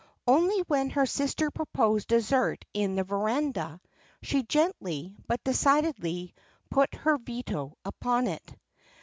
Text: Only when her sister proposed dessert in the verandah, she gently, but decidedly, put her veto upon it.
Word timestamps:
Only 0.25 0.61
when 0.61 0.89
her 0.89 1.05
sister 1.05 1.51
proposed 1.51 2.07
dessert 2.07 2.65
in 2.73 2.95
the 2.95 3.03
verandah, 3.03 3.79
she 4.23 4.41
gently, 4.41 5.13
but 5.27 5.43
decidedly, 5.43 6.33
put 6.71 6.95
her 6.95 7.19
veto 7.19 7.77
upon 7.85 8.25
it. 8.25 8.55